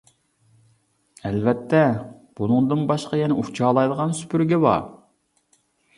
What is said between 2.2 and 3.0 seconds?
بۇنىڭدىن